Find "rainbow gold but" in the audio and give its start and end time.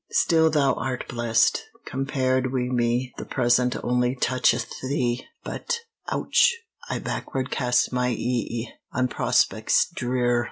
5.45-5.79